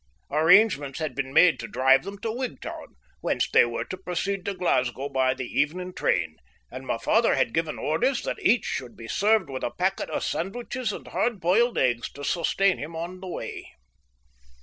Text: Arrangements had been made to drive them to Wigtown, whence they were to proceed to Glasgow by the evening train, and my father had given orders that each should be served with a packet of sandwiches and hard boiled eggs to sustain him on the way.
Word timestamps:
Arrangements 0.31 0.97
had 0.97 1.13
been 1.13 1.31
made 1.31 1.59
to 1.59 1.67
drive 1.67 2.03
them 2.05 2.17
to 2.17 2.31
Wigtown, 2.31 2.95
whence 3.19 3.47
they 3.47 3.65
were 3.65 3.83
to 3.83 3.95
proceed 3.95 4.43
to 4.43 4.55
Glasgow 4.55 5.09
by 5.09 5.35
the 5.35 5.45
evening 5.45 5.93
train, 5.93 6.37
and 6.71 6.87
my 6.87 6.97
father 6.97 7.35
had 7.35 7.53
given 7.53 7.77
orders 7.77 8.23
that 8.23 8.41
each 8.43 8.65
should 8.65 8.97
be 8.97 9.07
served 9.07 9.47
with 9.47 9.61
a 9.61 9.69
packet 9.77 10.09
of 10.09 10.23
sandwiches 10.23 10.91
and 10.91 11.09
hard 11.09 11.39
boiled 11.39 11.77
eggs 11.77 12.11
to 12.13 12.23
sustain 12.23 12.79
him 12.79 12.95
on 12.95 13.19
the 13.19 13.27
way. 13.27 13.73